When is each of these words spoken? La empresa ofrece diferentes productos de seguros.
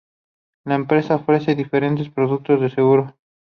La 0.65 0.73
empresa 0.73 1.13
ofrece 1.13 1.53
diferentes 1.53 2.09
productos 2.09 2.59
de 2.59 2.71
seguros. 2.71 3.13